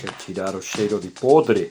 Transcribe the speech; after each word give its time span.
Quer 0.00 0.12
tirar 0.12 0.56
o 0.56 0.62
cheiro 0.62 0.98
de 0.98 1.08
podre? 1.08 1.68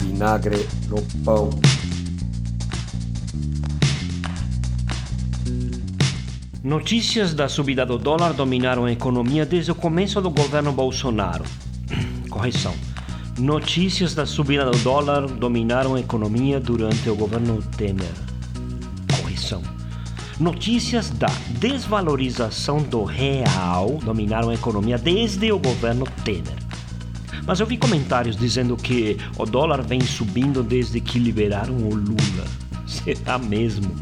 Vinagre 0.00 0.66
no 0.88 1.02
pão. 1.22 1.50
Notícias 6.62 7.34
da 7.34 7.46
subida 7.46 7.84
do 7.84 7.98
dólar 7.98 8.32
dominaram 8.32 8.86
a 8.86 8.92
economia 8.92 9.44
desde 9.44 9.70
o 9.70 9.74
começo 9.74 10.18
do 10.22 10.30
governo 10.30 10.72
Bolsonaro. 10.72 11.44
Correção. 12.30 12.74
Notícias 13.38 14.14
da 14.14 14.24
subida 14.24 14.64
do 14.64 14.78
dólar 14.78 15.26
dominaram 15.26 15.94
a 15.94 16.00
economia 16.00 16.58
durante 16.58 17.10
o 17.10 17.14
governo 17.14 17.62
Temer. 17.76 18.33
Notícias 20.38 21.10
da 21.10 21.28
desvalorização 21.60 22.78
do 22.78 23.04
real 23.04 24.00
dominaram 24.04 24.50
a 24.50 24.54
economia 24.54 24.98
desde 24.98 25.52
o 25.52 25.60
governo 25.60 26.04
Temer. 26.24 26.58
Mas 27.46 27.60
eu 27.60 27.66
vi 27.66 27.76
comentários 27.76 28.36
dizendo 28.36 28.76
que 28.76 29.16
o 29.38 29.46
dólar 29.46 29.82
vem 29.82 30.00
subindo 30.00 30.60
desde 30.64 31.00
que 31.00 31.20
liberaram 31.20 31.76
o 31.76 31.94
Lula. 31.94 32.46
Será 32.84 33.38
mesmo? 33.38 33.94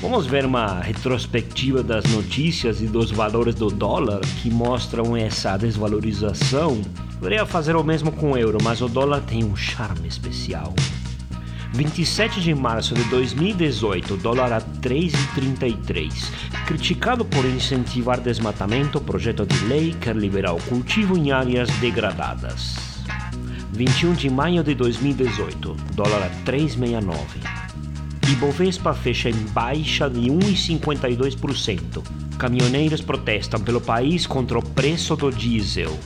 Vamos 0.00 0.26
ver 0.26 0.46
uma 0.46 0.80
retrospectiva 0.80 1.82
das 1.82 2.04
notícias 2.04 2.80
e 2.80 2.86
dos 2.86 3.10
valores 3.10 3.54
do 3.54 3.68
dólar 3.68 4.20
que 4.42 4.50
mostram 4.50 5.14
essa 5.14 5.56
desvalorização. 5.58 6.80
Poderia 7.18 7.44
fazer 7.44 7.76
o 7.76 7.84
mesmo 7.84 8.10
com 8.10 8.32
o 8.32 8.38
euro, 8.38 8.56
mas 8.62 8.80
o 8.80 8.88
dólar 8.88 9.20
tem 9.20 9.44
um 9.44 9.54
charme 9.54 10.08
especial. 10.08 10.72
27 11.74 12.40
de 12.40 12.54
março 12.54 12.94
de 12.94 13.02
2018, 13.10 14.16
dólar 14.18 14.52
a 14.52 14.60
3,33. 14.60 16.30
Criticado 16.66 17.24
por 17.24 17.44
incentivar 17.44 18.20
desmatamento, 18.20 19.00
projeto 19.00 19.44
de 19.44 19.58
lei 19.64 19.92
quer 20.00 20.14
liberar 20.14 20.54
o 20.54 20.62
cultivo 20.62 21.18
em 21.18 21.32
áreas 21.32 21.68
degradadas. 21.78 22.76
21 23.72 24.12
de 24.12 24.30
maio 24.30 24.62
de 24.62 24.72
2018, 24.72 25.76
dólar 25.94 26.22
a 26.22 26.30
3,69. 26.44 27.16
Ibovespa 28.30 28.94
fecha 28.94 29.28
em 29.28 29.42
baixa 29.52 30.08
de 30.08 30.30
1,52%. 30.30 32.04
Caminhoneiros 32.38 33.00
protestam 33.00 33.60
pelo 33.60 33.80
país 33.80 34.28
contra 34.28 34.56
o 34.56 34.62
preço 34.62 35.16
do 35.16 35.32
diesel. 35.32 35.98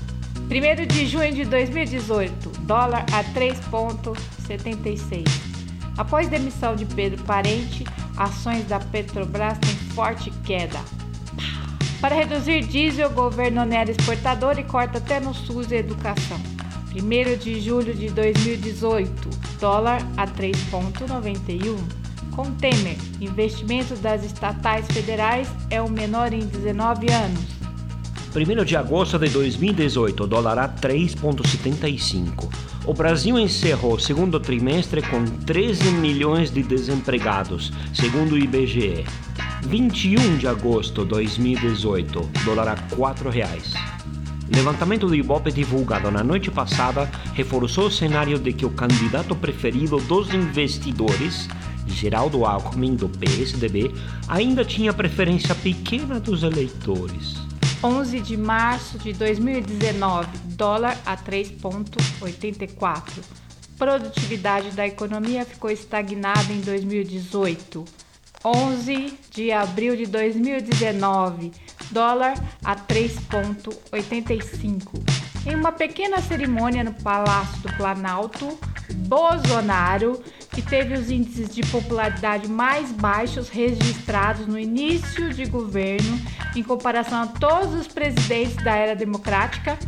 1 0.50 0.86
de 0.86 1.06
junho 1.06 1.34
de 1.34 1.44
2018, 1.44 2.52
dólar 2.60 3.04
a 3.12 3.22
3,76. 3.22 5.57
Após 5.98 6.28
demissão 6.28 6.76
de 6.76 6.86
Pedro 6.86 7.22
Parente, 7.24 7.84
ações 8.16 8.64
da 8.66 8.78
Petrobras 8.78 9.58
têm 9.58 9.74
forte 9.94 10.30
queda. 10.44 10.78
Para 12.00 12.14
reduzir 12.14 12.64
diesel, 12.64 13.10
o 13.10 13.12
governo 13.12 13.62
onera 13.62 13.90
exportador 13.90 14.56
e 14.60 14.62
corta 14.62 14.98
até 14.98 15.18
no 15.18 15.34
SUS 15.34 15.72
e 15.72 15.74
educação. 15.74 16.38
1 16.94 17.36
de 17.38 17.60
julho 17.60 17.92
de 17.92 18.08
2018, 18.10 19.28
dólar 19.60 20.00
a 20.16 20.24
3,91. 20.24 21.76
Com 22.34 22.52
Temer, 22.52 22.96
investimento 23.20 23.96
das 23.96 24.24
estatais 24.24 24.86
federais 24.86 25.48
é 25.68 25.82
o 25.82 25.90
menor 25.90 26.32
em 26.32 26.46
19 26.46 27.10
anos. 27.10 27.57
1 28.34 28.64
de 28.64 28.76
agosto 28.76 29.18
de 29.18 29.28
2018, 29.30 30.26
dólar 30.26 30.58
a 30.58 30.68
3,75. 30.68 32.48
O 32.84 32.92
Brasil 32.92 33.38
encerrou 33.38 33.94
o 33.94 34.00
segundo 34.00 34.38
trimestre 34.38 35.02
com 35.02 35.24
13 35.24 35.90
milhões 35.92 36.50
de 36.50 36.62
desempregados, 36.62 37.72
segundo 37.92 38.32
o 38.32 38.38
IBGE. 38.38 39.04
21 39.62 40.36
de 40.36 40.46
agosto 40.46 41.02
de 41.02 41.08
2018, 41.08 42.30
dólar 42.44 42.68
a 42.68 42.76
4 42.94 43.30
reais. 43.30 43.72
Levantamento 44.54 45.06
do 45.06 45.14
Ibope 45.14 45.50
divulgado 45.50 46.10
na 46.10 46.22
noite 46.22 46.50
passada 46.50 47.10
reforçou 47.34 47.86
o 47.86 47.90
cenário 47.90 48.38
de 48.38 48.52
que 48.52 48.64
o 48.64 48.70
candidato 48.70 49.34
preferido 49.34 49.98
dos 49.98 50.32
investidores 50.32 51.48
Geraldo 51.86 52.44
Alckmin, 52.44 52.94
do 52.94 53.08
PSDB, 53.08 53.90
ainda 54.28 54.64
tinha 54.64 54.92
preferência 54.92 55.54
pequena 55.54 56.20
dos 56.20 56.42
eleitores. 56.42 57.47
11 57.82 58.20
de 58.20 58.36
março 58.36 58.98
de 58.98 59.12
2019, 59.12 60.28
dólar 60.56 60.96
a 61.06 61.16
3,84. 61.16 63.22
Produtividade 63.78 64.72
da 64.72 64.84
economia 64.84 65.44
ficou 65.44 65.70
estagnada 65.70 66.52
em 66.52 66.60
2018. 66.60 67.84
11 68.44 69.16
de 69.30 69.52
abril 69.52 69.94
de 69.94 70.06
2019, 70.06 71.52
dólar 71.92 72.34
a 72.64 72.74
3,85. 72.74 75.00
Em 75.46 75.54
uma 75.54 75.70
pequena 75.70 76.20
cerimônia 76.20 76.82
no 76.82 76.94
Palácio 76.94 77.60
do 77.60 77.72
Planalto, 77.74 78.58
Bolsonaro 79.06 80.20
que 80.52 80.62
teve 80.62 80.94
os 80.94 81.10
índices 81.10 81.54
de 81.54 81.62
popularidade 81.62 82.48
mais 82.48 82.90
baixos 82.92 83.48
registrados 83.48 84.46
no 84.46 84.58
início 84.58 85.32
de 85.32 85.44
governo 85.46 86.20
em 86.56 86.62
comparação 86.62 87.22
a 87.22 87.26
todos 87.26 87.74
os 87.74 87.86
presidentes 87.86 88.56
da 88.56 88.74
era 88.74 88.96
democrática, 88.96 89.78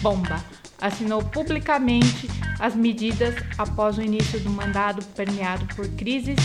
bomba. 0.00 0.42
Assinou 0.80 1.22
publicamente 1.22 2.28
as 2.60 2.74
medidas 2.74 3.34
após 3.56 3.98
o 3.98 4.02
início 4.02 4.38
do 4.40 4.50
mandato 4.50 5.04
permeado 5.14 5.66
por 5.74 5.88
crises, 5.88 6.36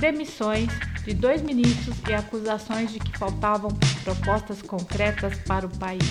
demissões 0.00 0.68
de 1.04 1.12
dois 1.12 1.42
ministros 1.42 1.96
e 2.08 2.14
acusações 2.14 2.90
de 2.90 2.98
que 2.98 3.16
faltavam 3.18 3.70
propostas 4.02 4.62
concretas 4.62 5.38
para 5.46 5.66
o 5.66 5.78
país. 5.78 6.02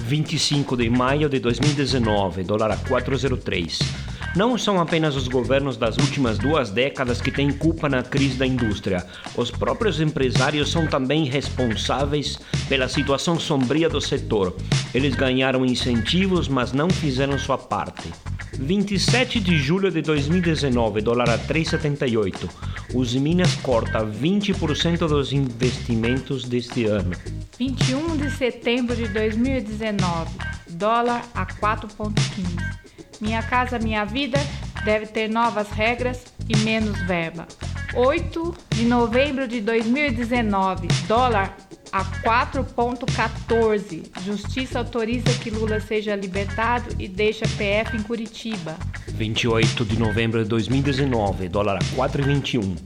25 0.00 0.76
de 0.76 0.88
maio 0.88 1.28
de 1.28 1.38
2019, 1.38 2.44
dólar 2.44 2.70
a 2.70 2.76
403. 2.76 4.07
Não 4.36 4.58
são 4.58 4.80
apenas 4.80 5.16
os 5.16 5.26
governos 5.26 5.76
das 5.76 5.96
últimas 5.96 6.38
duas 6.38 6.70
décadas 6.70 7.20
que 7.20 7.30
têm 7.30 7.50
culpa 7.50 7.88
na 7.88 8.02
crise 8.02 8.36
da 8.36 8.46
indústria. 8.46 9.04
Os 9.36 9.50
próprios 9.50 10.00
empresários 10.00 10.70
são 10.70 10.86
também 10.86 11.24
responsáveis 11.24 12.38
pela 12.68 12.88
situação 12.88 13.40
sombria 13.40 13.88
do 13.88 14.00
setor. 14.00 14.54
Eles 14.94 15.14
ganharam 15.14 15.64
incentivos, 15.64 16.46
mas 16.46 16.72
não 16.72 16.90
fizeram 16.90 17.38
sua 17.38 17.58
parte. 17.58 18.12
27 18.58 19.40
de 19.40 19.56
julho 19.56 19.90
de 19.90 20.02
2019, 20.02 21.00
dólar 21.00 21.30
a 21.30 21.38
3,78. 21.38 22.48
Os 22.94 23.14
Minas 23.14 23.54
corta 23.56 24.04
20% 24.04 25.06
dos 25.06 25.32
investimentos 25.32 26.44
deste 26.44 26.84
ano. 26.86 27.12
21 27.58 28.16
de 28.16 28.30
setembro 28.30 28.96
de 28.96 29.08
2019, 29.08 30.30
dólar 30.68 31.24
a 31.34 31.46
4,15. 31.46 32.87
Minha 33.20 33.42
Casa 33.42 33.78
Minha 33.78 34.04
Vida 34.04 34.38
deve 34.84 35.06
ter 35.06 35.28
novas 35.28 35.70
regras 35.70 36.24
e 36.48 36.56
menos 36.58 37.00
verba. 37.02 37.46
8 37.94 38.54
de 38.70 38.84
novembro 38.84 39.48
de 39.48 39.60
2019, 39.60 40.88
dólar 41.06 41.56
a 41.92 42.04
4,14. 42.04 44.04
Justiça 44.24 44.78
autoriza 44.78 45.30
que 45.42 45.50
Lula 45.50 45.80
seja 45.80 46.14
libertado 46.14 46.94
e 46.98 47.08
deixa 47.08 47.46
PF 47.46 47.96
em 47.96 48.02
Curitiba. 48.02 48.76
28 49.08 49.84
de 49.84 49.98
novembro 49.98 50.42
de 50.42 50.48
2019, 50.48 51.48
dólar 51.48 51.76
a 51.76 51.80
4,21. 51.96 52.76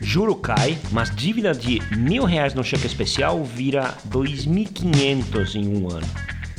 Juro 0.00 0.36
cai, 0.36 0.78
mas 0.92 1.14
dívida 1.14 1.52
de 1.52 1.80
mil 1.96 2.24
reais 2.24 2.54
no 2.54 2.62
cheque 2.62 2.86
especial 2.86 3.42
vira 3.42 3.94
2.500 4.08 5.56
em 5.56 5.68
um 5.68 5.90
ano. 5.90 6.06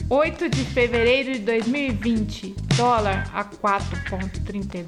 8 0.09 0.47
de 0.47 0.63
fevereiro 0.63 1.33
de 1.33 1.39
2020, 1.39 2.55
dólar 2.77 3.29
a 3.33 3.43
4,32. 3.43 4.85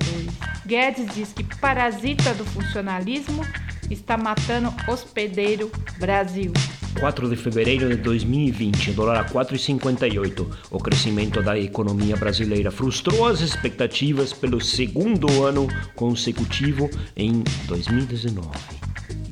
Guedes 0.66 1.13
diz 1.13 1.34
que 1.34 1.44
parasita 1.57 2.34
do 2.34 2.46
funcionalismo 2.46 3.46
está 3.91 4.16
matando 4.18 4.74
hospedeiro 4.88 5.69
Brasil. 6.00 6.53
4 6.97 7.30
de 7.30 7.35
fevereiro 7.35 7.90
de 7.90 7.97
2020, 7.97 8.94
dólar 8.94 9.18
a 9.18 9.25
4,58. 9.25 10.48
O 10.71 10.77
crescimento 10.77 11.42
da 11.42 11.60
economia 11.60 12.15
brasileira 12.15 12.72
frustrou 12.72 13.27
as 13.27 13.42
expectativas 13.42 14.31
pelo 14.31 14.62
segundo 14.62 15.44
ano 15.44 15.68
consecutivo 15.95 16.89
em 17.18 17.44
2019. 17.68 18.88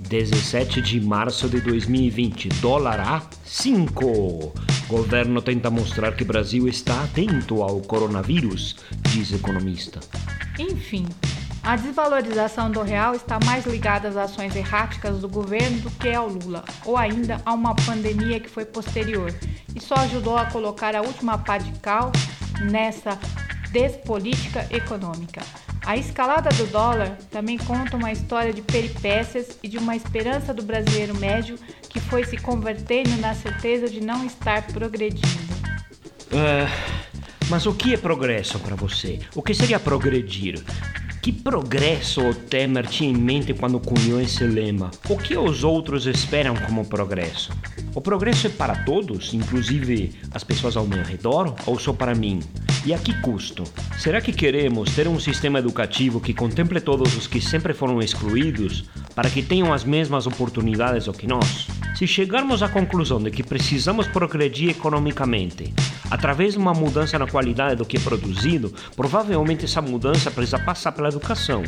17 0.07 0.81
de 0.81 1.01
março 1.01 1.50
de 1.50 1.59
2020, 1.59 2.48
dólar 2.62 3.00
a 3.00 3.21
5. 3.44 4.54
Governo 4.88 5.42
tenta 5.42 5.69
mostrar 5.69 6.15
que 6.15 6.24
Brasil 6.24 6.65
está 6.65 7.04
atento 7.04 7.62
ao 7.62 7.81
coronavírus, 7.81 8.77
diz 9.09 9.33
economista. 9.33 10.00
Enfim, 10.57 11.06
a 11.62 11.75
desvalorização 11.75 12.71
do 12.71 12.81
real 12.81 13.15
está 13.15 13.38
mais 13.44 13.65
ligada 13.65 14.07
às 14.07 14.15
ações 14.15 14.56
erráticas 14.56 15.19
do 15.19 15.27
governo 15.27 15.81
do 15.81 15.92
que 15.92 16.13
ao 16.13 16.30
Lula, 16.30 16.63
ou 16.86 16.95
ainda 16.95 17.42
a 17.45 17.54
uma 17.54 17.75
pandemia 17.75 18.39
que 18.39 18.50
foi 18.50 18.63
posterior 18.63 19.33
e 19.75 19.81
só 19.81 19.95
ajudou 19.95 20.38
a 20.38 20.45
colocar 20.45 20.95
a 20.95 21.01
última 21.01 21.38
pá 21.38 21.57
de 21.57 21.71
cal 21.80 22.13
nessa 22.71 23.19
despolítica 23.74 24.65
econômica. 24.71 25.42
A 25.88 25.95
escalada 25.95 26.50
do 26.50 26.66
dólar 26.66 27.18
também 27.31 27.57
conta 27.57 27.95
uma 27.95 28.12
história 28.12 28.51
de 28.51 28.62
peripécias 28.62 29.57
e 29.63 29.69
de 29.69 29.78
uma 29.78 29.95
esperança 29.95 30.54
do 30.54 30.62
brasileiro 30.62 31.16
médio 31.16 31.57
que 31.89 32.01
foi 32.01 32.25
se 32.25 32.36
convertendo 32.36 33.16
na 33.22 33.34
certeza 33.34 33.88
de 33.88 34.01
não 34.01 34.25
estar 34.25 34.68
progredindo. 34.68 35.25
É, 36.30 36.68
mas 37.50 37.66
o 37.66 37.74
que 37.74 37.94
é 37.94 37.98
progresso 37.98 38.60
para 38.60 38.75
você? 38.75 39.19
O 39.34 39.42
que 39.42 39.54
seria 39.54 39.80
progredir? 39.80 40.62
Que 41.22 41.31
progresso 41.31 42.19
o 42.19 42.36
Temer 42.36 42.86
tinha 42.86 43.10
em 43.10 43.16
mente 43.16 43.54
quando 43.54 43.80
cunhou 43.80 44.19
esse 44.19 44.44
lema? 44.44 44.92
O 45.07 45.18
que 45.18 45.38
os 45.38 45.63
outros 45.63 46.06
esperam 46.06 46.54
como 46.54 46.86
progresso? 46.86 47.54
O 47.95 48.01
progresso 48.01 48.48
é 48.48 48.50
para 48.50 48.83
todos, 48.83 49.33
inclusive 49.33 50.19
as 50.33 50.44
pessoas 50.44 50.75
ao 50.75 50.86
meu 50.86 51.01
redor, 51.01 51.56
ou 51.66 51.80
só 51.80 51.94
para 51.94 52.13
mim? 52.13 52.42
E 52.86 52.94
a 52.94 52.98
que 52.98 53.14
custo? 53.22 53.64
Será 53.98 54.22
que 54.22 54.32
queremos 54.32 54.96
ter 54.96 55.08
um 55.08 55.20
sistema 55.20 55.60
educativo 55.60 56.22
que 56.22 56.34
contemple 56.34 56.80
todos 56.80 57.18
os 57.18 57.28
que 57.28 57.42
sempre 57.42 57.74
foram 57.74 58.02
excluídos 58.02 58.86
para 59.14 59.30
que 59.30 59.42
tenham 59.42 59.74
as 59.74 59.84
mesmas 59.84 60.26
oportunidades 60.26 61.06
do 61.06 61.14
que 61.14 61.28
nós? 61.28 61.68
Se 61.96 62.08
chegarmos 62.08 62.64
à 62.64 62.70
conclusão 62.70 63.22
de 63.22 63.32
que 63.32 63.44
precisamos 63.44 64.08
progredir 64.08 64.70
economicamente 64.70 65.74
através 66.10 66.54
de 66.54 66.60
uma 66.60 66.74
mudança 66.74 67.20
na 67.20 67.28
qualidade 67.28 67.76
do 67.76 67.86
que 67.86 67.98
é 67.98 68.00
produzido, 68.00 68.74
provavelmente 68.96 69.66
essa 69.66 69.82
mudança 69.82 70.32
precisa 70.32 70.60
passar 70.60 70.92
pela 70.92 71.10
educação. 71.10 71.64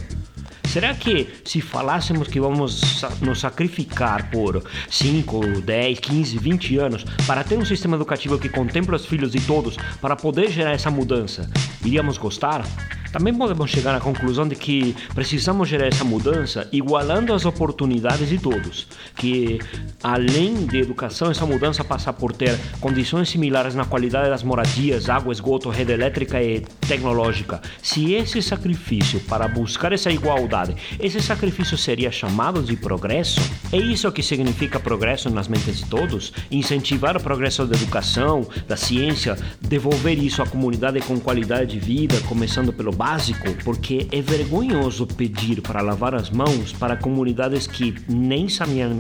Será 0.71 0.93
que 0.93 1.27
se 1.43 1.61
falássemos 1.61 2.27
que 2.27 2.39
vamos 2.39 3.01
nos 3.21 3.39
sacrificar 3.39 4.29
por 4.29 4.63
5, 4.87 5.61
10, 5.61 5.99
15, 5.99 6.37
20 6.37 6.77
anos 6.77 7.05
para 7.25 7.43
ter 7.43 7.57
um 7.57 7.65
sistema 7.65 7.95
educativo 7.95 8.37
que 8.37 8.49
contempla 8.49 8.95
os 8.95 9.07
filhos 9.07 9.31
de 9.31 9.41
todos 9.41 9.77
para 9.99 10.15
poder 10.15 10.51
gerar 10.51 10.73
essa 10.73 10.91
mudança, 10.91 11.49
iríamos 11.83 12.19
gostar? 12.19 12.63
Também 13.11 13.33
podemos 13.33 13.69
chegar 13.71 13.95
à 13.95 13.99
conclusão 13.99 14.47
de 14.47 14.55
que 14.55 14.95
precisamos 15.15 15.67
gerar 15.67 15.87
essa 15.87 16.03
mudança 16.03 16.67
igualando 16.71 17.33
as 17.33 17.45
oportunidades 17.45 18.29
de 18.29 18.37
todos, 18.37 18.87
que 19.15 19.59
além 20.03 20.67
de 20.67 20.77
educação, 20.77 21.31
essa 21.31 21.45
mudança 21.45 21.83
passa 21.83 22.13
por 22.13 22.31
ter 22.31 22.57
condições 22.79 23.29
similares 23.29 23.73
na 23.73 23.85
qualidade 23.85 24.29
das 24.29 24.43
moradias, 24.43 25.09
água, 25.09 25.33
esgoto, 25.33 25.69
rede 25.69 25.91
elétrica 25.91 26.41
e 26.41 26.61
tecnológica. 26.87 27.61
Se 27.81 28.13
esse 28.13 28.41
sacrifício 28.41 29.19
para 29.21 29.47
buscar 29.47 29.91
essa 29.91 30.11
igualdade, 30.11 30.75
esse 30.99 31.19
sacrifício 31.19 31.77
seria 31.77 32.11
chamado 32.11 32.61
de 32.61 32.75
progresso, 32.75 33.41
é 33.71 33.77
isso 33.77 34.11
que 34.11 34.21
significa 34.21 34.79
progresso 34.79 35.29
nas 35.29 35.47
mentes 35.47 35.77
de 35.77 35.85
todos? 35.85 36.31
Incentivar 36.51 37.17
o 37.17 37.19
progresso 37.19 37.65
da 37.65 37.75
educação, 37.75 38.47
da 38.67 38.77
ciência, 38.77 39.35
devolver 39.61 40.17
isso 40.17 40.41
à 40.41 40.47
comunidade 40.47 40.99
com 41.01 41.19
qualidade 41.19 41.71
de 41.71 41.79
vida, 41.79 42.19
começando 42.27 42.71
pelo 42.71 42.98
básico, 42.99 43.47
porque 43.63 44.09
é 44.11 44.21
vergonhoso 44.21 45.07
pedir 45.07 45.61
para 45.61 45.81
lavar 45.81 46.13
as 46.13 46.29
mãos 46.29 46.73
para 46.73 46.97
comunidades 46.97 47.65
que 47.65 47.95
nem, 48.09 48.45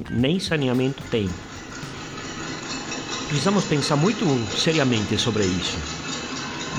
nem 0.09 0.39
saneamento 0.39 1.03
têm. 1.11 1.29
Precisamos 3.27 3.65
pensar 3.65 3.97
muito 3.97 4.23
seriamente 4.57 5.17
sobre 5.17 5.43
isso. 5.43 5.77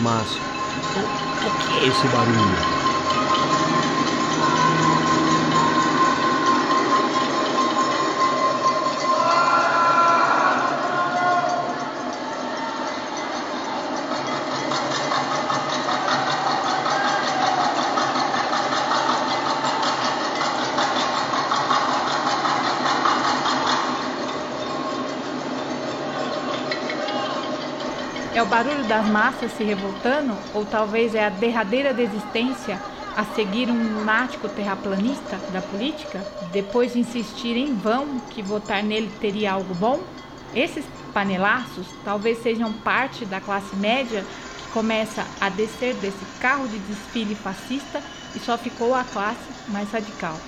Mas 0.01 0.29
o, 0.31 1.47
o 1.47 1.79
que 1.79 1.85
é 1.85 1.89
esse 1.89 2.09
barulho? 2.09 2.80
É 28.41 28.43
o 28.43 28.47
barulho 28.47 28.87
das 28.89 29.07
massas 29.07 29.53
se 29.53 29.63
revoltando? 29.63 30.35
Ou 30.55 30.65
talvez 30.65 31.15
é 31.15 31.27
a 31.27 31.29
derradeira 31.29 31.93
desistência 31.93 32.81
a 33.15 33.23
seguir 33.23 33.71
um 33.71 33.99
lunático 33.99 34.49
terraplanista 34.49 35.45
da 35.51 35.61
política? 35.61 36.27
Depois 36.51 36.95
de 36.95 37.01
insistir 37.01 37.55
em 37.55 37.75
vão 37.75 38.19
que 38.19 38.43
votar 38.43 38.83
nele 38.83 39.11
teria 39.21 39.53
algo 39.53 39.75
bom? 39.75 40.17
Esses 40.55 40.87
panelaços 41.13 41.87
talvez 42.03 42.39
sejam 42.39 42.73
parte 42.73 43.27
da 43.27 43.43
classe 43.43 43.77
média 43.77 44.27
que 44.57 44.67
começa 44.71 45.27
a 45.39 45.51
descer 45.51 45.97
desse 45.97 46.25
carro 46.39 46.67
de 46.67 46.79
desfile 46.79 47.35
fascista 47.35 48.03
e 48.35 48.41
só 48.41 48.57
ficou 48.57 48.95
a 48.95 49.05
classe 49.05 49.55
mais 49.69 49.91
radical. 49.91 50.41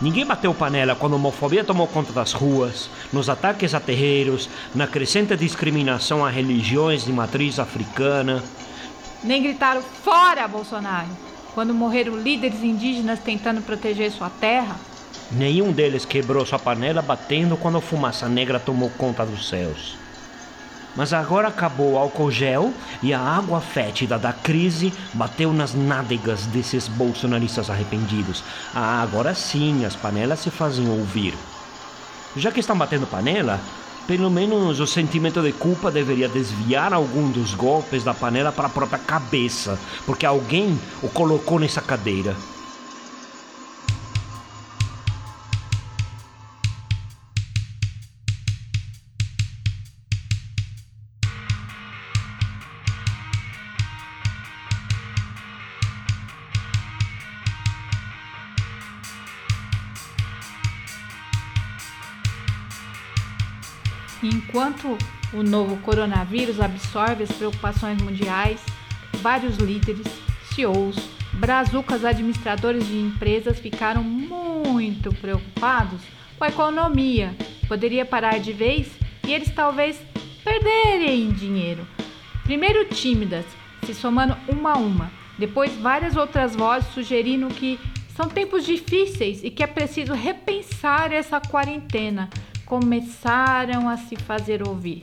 Ninguém 0.00 0.24
bateu 0.24 0.54
panela 0.54 0.94
quando 0.94 1.14
a 1.14 1.16
homofobia 1.16 1.64
tomou 1.64 1.88
conta 1.88 2.12
das 2.12 2.32
ruas, 2.32 2.88
nos 3.12 3.28
ataques 3.28 3.74
a 3.74 3.80
terreiros, 3.80 4.48
na 4.72 4.86
crescente 4.86 5.36
discriminação 5.36 6.24
a 6.24 6.30
religiões 6.30 7.04
de 7.04 7.12
matriz 7.12 7.58
africana. 7.58 8.42
Nem 9.24 9.42
gritaram 9.42 9.82
fora 9.82 10.46
Bolsonaro 10.46 11.08
quando 11.52 11.74
morreram 11.74 12.16
líderes 12.16 12.62
indígenas 12.62 13.18
tentando 13.18 13.60
proteger 13.60 14.12
sua 14.12 14.30
terra. 14.30 14.76
Nenhum 15.32 15.72
deles 15.72 16.04
quebrou 16.04 16.46
sua 16.46 16.58
panela 16.58 17.02
batendo 17.02 17.56
quando 17.56 17.78
a 17.78 17.82
fumaça 17.82 18.28
negra 18.28 18.60
tomou 18.60 18.90
conta 18.90 19.26
dos 19.26 19.48
céus. 19.48 19.96
Mas 20.98 21.12
agora 21.12 21.46
acabou 21.46 21.92
o 21.92 21.96
álcool 21.96 22.28
gel 22.28 22.74
e 23.00 23.14
a 23.14 23.20
água 23.20 23.60
fétida 23.60 24.18
da 24.18 24.32
crise 24.32 24.92
bateu 25.14 25.52
nas 25.52 25.72
nádegas 25.72 26.44
desses 26.46 26.88
bolsonaristas 26.88 27.70
arrependidos. 27.70 28.42
Ah, 28.74 29.00
agora 29.00 29.32
sim 29.32 29.84
as 29.84 29.94
panelas 29.94 30.40
se 30.40 30.50
fazem 30.50 30.88
ouvir. 30.88 31.34
Já 32.36 32.50
que 32.50 32.58
estão 32.58 32.76
batendo 32.76 33.06
panela, 33.06 33.60
pelo 34.08 34.28
menos 34.28 34.80
o 34.80 34.88
sentimento 34.88 35.40
de 35.40 35.52
culpa 35.52 35.88
deveria 35.88 36.28
desviar 36.28 36.92
algum 36.92 37.30
dos 37.30 37.54
golpes 37.54 38.02
da 38.02 38.12
panela 38.12 38.50
para 38.50 38.66
a 38.66 38.70
própria 38.70 38.98
cabeça, 38.98 39.78
porque 40.04 40.26
alguém 40.26 40.76
o 41.00 41.08
colocou 41.08 41.60
nessa 41.60 41.80
cadeira. 41.80 42.34
Enquanto 64.30 64.98
o 65.32 65.42
novo 65.42 65.78
coronavírus 65.78 66.60
absorve 66.60 67.22
as 67.22 67.32
preocupações 67.32 68.00
mundiais, 68.02 68.60
vários 69.22 69.56
líderes, 69.56 70.06
CEOs, 70.54 70.96
brazucas 71.32 72.04
administradores 72.04 72.86
de 72.86 72.98
empresas 72.98 73.58
ficaram 73.58 74.02
muito 74.02 75.14
preocupados 75.14 76.02
com 76.36 76.44
a 76.44 76.48
economia. 76.48 77.34
Poderia 77.66 78.04
parar 78.04 78.38
de 78.38 78.52
vez 78.52 78.88
e 79.26 79.32
eles 79.32 79.50
talvez 79.50 79.98
perderem 80.44 81.32
dinheiro. 81.32 81.86
Primeiro 82.44 82.84
tímidas, 82.84 83.46
se 83.86 83.94
somando 83.94 84.36
uma 84.46 84.72
a 84.72 84.78
uma. 84.78 85.10
Depois 85.38 85.74
várias 85.76 86.16
outras 86.16 86.54
vozes 86.54 86.92
sugerindo 86.92 87.48
que 87.48 87.78
são 88.14 88.28
tempos 88.28 88.66
difíceis 88.66 89.42
e 89.42 89.50
que 89.50 89.62
é 89.62 89.66
preciso 89.66 90.12
repensar 90.12 91.12
essa 91.12 91.40
quarentena 91.40 92.28
começaram 92.68 93.88
a 93.88 93.96
se 93.96 94.14
fazer 94.14 94.66
ouvir. 94.68 95.02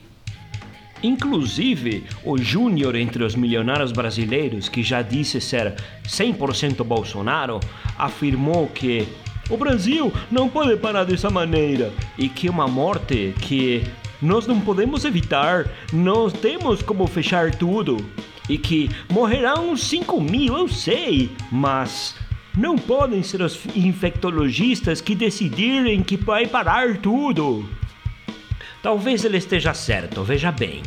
Inclusive, 1.01 2.05
o 2.23 2.37
Júnior 2.37 2.95
entre 2.95 3.23
os 3.23 3.35
milionários 3.35 3.91
brasileiros, 3.91 4.69
que 4.69 4.83
já 4.83 5.01
disse 5.01 5.41
ser 5.41 5.75
100% 6.07 6.83
Bolsonaro, 6.83 7.59
afirmou 7.97 8.67
que 8.67 9.07
o 9.49 9.57
Brasil 9.57 10.13
não 10.31 10.47
pode 10.47 10.77
parar 10.77 11.03
dessa 11.05 11.29
maneira 11.29 11.91
e 12.17 12.29
que 12.29 12.49
uma 12.49 12.67
morte 12.67 13.33
que 13.41 13.83
nós 14.21 14.47
não 14.47 14.61
podemos 14.61 15.03
evitar, 15.03 15.69
nós 15.91 16.33
temos 16.33 16.81
como 16.81 17.05
fechar 17.07 17.53
tudo 17.53 17.97
e 18.47 18.57
que 18.57 18.89
morrerão 19.09 19.75
5 19.75 20.21
mil, 20.21 20.55
eu 20.55 20.67
sei, 20.67 21.31
mas 21.51 22.15
não 22.57 22.77
podem 22.77 23.21
ser 23.21 23.41
os 23.41 23.59
infectologistas 23.75 25.01
que 25.01 25.15
decidirem 25.15 26.03
que 26.03 26.17
vai 26.17 26.47
parar 26.47 26.97
tudo. 26.97 27.67
Talvez 28.81 29.25
ele 29.25 29.37
esteja 29.37 29.73
certo, 29.73 30.23
veja 30.23 30.51
bem. 30.51 30.81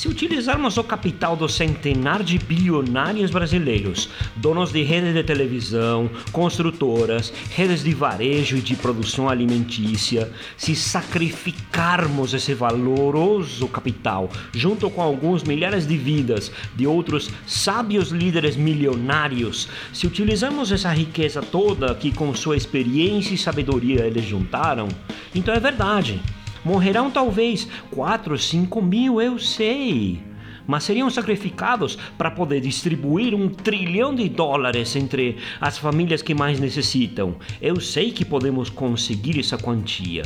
Se 0.00 0.08
utilizarmos 0.08 0.78
o 0.78 0.82
capital 0.82 1.36
do 1.36 1.46
centenar 1.46 2.22
de 2.22 2.38
bilionários 2.38 3.30
brasileiros, 3.30 4.08
donos 4.34 4.72
de 4.72 4.82
redes 4.82 5.12
de 5.12 5.22
televisão, 5.22 6.08
construtoras, 6.32 7.30
redes 7.50 7.84
de 7.84 7.92
varejo 7.92 8.56
e 8.56 8.62
de 8.62 8.74
produção 8.76 9.28
alimentícia, 9.28 10.32
se 10.56 10.74
sacrificarmos 10.74 12.32
esse 12.32 12.54
valoroso 12.54 13.68
capital 13.68 14.30
junto 14.54 14.88
com 14.88 15.02
alguns 15.02 15.42
milhares 15.42 15.86
de 15.86 15.98
vidas 15.98 16.50
de 16.74 16.86
outros 16.86 17.30
sábios 17.46 18.08
líderes 18.08 18.56
milionários, 18.56 19.68
se 19.92 20.06
utilizarmos 20.06 20.72
essa 20.72 20.90
riqueza 20.90 21.42
toda 21.42 21.94
que 21.94 22.10
com 22.10 22.34
sua 22.34 22.56
experiência 22.56 23.34
e 23.34 23.36
sabedoria 23.36 24.06
eles 24.06 24.24
juntaram, 24.24 24.88
então 25.34 25.52
é 25.52 25.60
verdade. 25.60 26.22
Morrerão 26.64 27.10
talvez 27.10 27.66
4, 27.90 28.36
5 28.36 28.82
mil, 28.82 29.20
eu 29.20 29.38
sei. 29.38 30.20
mas 30.66 30.84
seriam 30.84 31.10
sacrificados 31.10 31.98
para 32.16 32.30
poder 32.30 32.60
distribuir 32.60 33.34
um 33.34 33.48
trilhão 33.48 34.14
de 34.14 34.28
dólares 34.28 34.94
entre 34.94 35.36
as 35.60 35.78
famílias 35.78 36.22
que 36.22 36.32
mais 36.34 36.60
necessitam. 36.60 37.34
Eu 37.60 37.80
sei 37.80 38.12
que 38.12 38.24
podemos 38.24 38.70
conseguir 38.70 39.40
essa 39.40 39.58
quantia. 39.58 40.22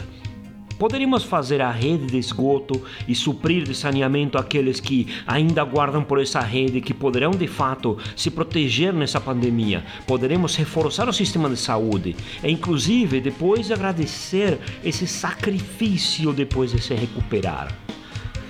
Poderíamos 0.78 1.22
fazer 1.22 1.60
a 1.60 1.70
rede 1.70 2.06
de 2.06 2.18
esgoto 2.18 2.82
e 3.06 3.14
suprir 3.14 3.64
de 3.64 3.74
saneamento 3.74 4.36
aqueles 4.36 4.80
que 4.80 5.08
ainda 5.26 5.62
guardam 5.64 6.02
por 6.02 6.20
essa 6.20 6.40
rede 6.40 6.80
que 6.80 6.92
poderão 6.92 7.30
de 7.30 7.46
fato 7.46 7.96
se 8.16 8.30
proteger 8.30 8.92
nessa 8.92 9.20
pandemia. 9.20 9.84
Poderemos 10.06 10.56
reforçar 10.56 11.08
o 11.08 11.12
sistema 11.12 11.48
de 11.48 11.56
saúde 11.56 12.16
e 12.42 12.50
inclusive 12.50 13.20
depois 13.20 13.70
agradecer 13.70 14.58
esse 14.84 15.06
sacrifício 15.06 16.32
depois 16.32 16.72
de 16.72 16.82
se 16.82 16.94
recuperar. 16.94 17.68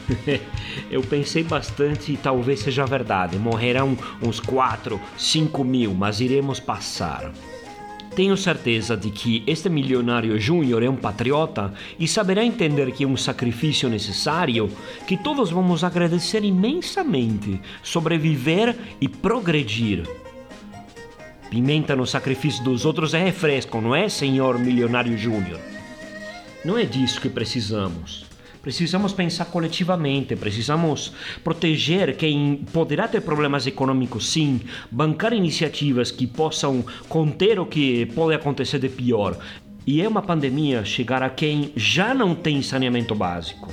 Eu 0.91 1.03
pensei 1.03 1.43
bastante 1.43 2.13
e 2.13 2.17
talvez 2.17 2.61
seja 2.61 2.85
verdade. 2.85 3.39
Morrerão 3.39 3.97
uns 4.23 4.41
4, 4.41 5.01
5 5.17 5.65
mil, 5.65 5.95
mas 5.95 6.21
iremos 6.21 6.61
passar. 6.61 7.33
Tenho 8.15 8.37
certeza 8.37 8.97
de 8.97 9.11
que 9.11 9.43
este 9.45 9.69
milionário 9.69 10.39
júnior 10.39 10.85
é 10.85 10.89
um 10.89 10.95
patriota 10.95 11.75
e 11.99 12.07
saberá 12.07 12.45
entender 12.45 12.93
que 12.93 13.03
é 13.03 13.07
um 13.07 13.17
sacrifício 13.17 13.89
necessário 13.89 14.71
que 15.05 15.17
todos 15.17 15.51
vamos 15.51 15.83
agradecer 15.83 16.45
imensamente, 16.45 17.61
sobreviver 17.83 18.77
e 19.01 19.09
progredir. 19.09 20.05
Pimenta 21.51 21.97
no 21.97 22.07
sacrifício 22.07 22.63
dos 22.63 22.85
outros 22.85 23.15
é 23.15 23.23
refresco, 23.23 23.81
não 23.81 23.95
é, 23.95 24.09
senhor 24.09 24.61
milionário 24.61 25.19
júnior? 25.19 25.59
Não 26.65 26.79
é 26.79 26.85
disso 26.85 27.21
que 27.21 27.29
precisamos. 27.29 28.34
Precisamos 28.65 29.13
pensar 29.13 29.45
coletivamente, 29.45 30.35
precisamos 30.35 31.13
proteger 31.45 32.17
quem 32.17 32.65
poderá 32.73 33.07
ter 33.07 33.21
problemas 33.21 33.67
econômicos, 33.67 34.31
sim, 34.31 34.59
bancar 34.91 35.35
iniciativas 35.35 36.11
que 36.11 36.27
possam 36.27 36.83
conter 37.07 37.61
o 37.61 37.67
que 37.67 38.07
pode 38.07 38.35
acontecer 38.35 38.79
de 38.79 38.89
pior. 38.89 39.37
E 39.87 40.01
é 40.01 40.09
uma 40.09 40.23
pandemia 40.23 40.83
chegar 40.83 41.23
a 41.23 41.29
quem 41.29 41.73
já 41.77 42.15
não 42.15 42.35
tem 42.35 42.63
saneamento 42.63 43.15
básico. 43.15 43.71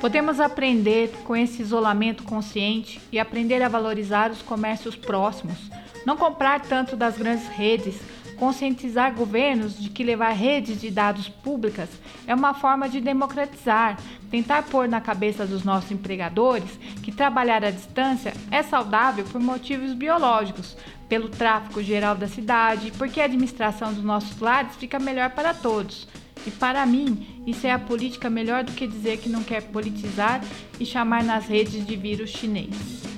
Podemos 0.00 0.40
aprender 0.40 1.10
com 1.24 1.36
esse 1.36 1.60
isolamento 1.60 2.22
consciente 2.22 3.02
e 3.12 3.18
aprender 3.18 3.60
a 3.60 3.68
valorizar 3.68 4.30
os 4.30 4.40
comércios 4.40 4.96
próximos, 4.96 5.58
não 6.06 6.16
comprar 6.16 6.62
tanto 6.62 6.96
das 6.96 7.18
grandes 7.18 7.46
redes, 7.48 8.00
Conscientizar 8.36 9.14
governos 9.14 9.78
de 9.78 9.88
que 9.88 10.02
levar 10.02 10.32
redes 10.32 10.80
de 10.80 10.90
dados 10.90 11.28
públicas 11.28 11.88
é 12.26 12.34
uma 12.34 12.54
forma 12.54 12.88
de 12.88 13.00
democratizar, 13.00 13.98
tentar 14.30 14.64
pôr 14.64 14.88
na 14.88 15.00
cabeça 15.00 15.46
dos 15.46 15.62
nossos 15.64 15.90
empregadores 15.90 16.78
que 17.02 17.12
trabalhar 17.12 17.64
à 17.64 17.70
distância 17.70 18.32
é 18.50 18.62
saudável 18.62 19.24
por 19.24 19.40
motivos 19.40 19.94
biológicos, 19.94 20.76
pelo 21.08 21.28
tráfego 21.28 21.82
geral 21.82 22.16
da 22.16 22.26
cidade, 22.26 22.92
porque 22.98 23.20
a 23.20 23.24
administração 23.24 23.92
dos 23.92 24.02
nossos 24.02 24.38
lares 24.40 24.74
fica 24.76 24.98
melhor 24.98 25.30
para 25.30 25.54
todos. 25.54 26.08
E 26.46 26.50
para 26.50 26.84
mim, 26.84 27.42
isso 27.46 27.66
é 27.66 27.70
a 27.70 27.78
política 27.78 28.28
melhor 28.28 28.64
do 28.64 28.72
que 28.72 28.86
dizer 28.86 29.18
que 29.18 29.28
não 29.28 29.42
quer 29.42 29.62
politizar 29.62 30.42
e 30.78 30.84
chamar 30.84 31.22
nas 31.22 31.46
redes 31.46 31.86
de 31.86 31.96
vírus 31.96 32.30
chinês. 32.30 33.13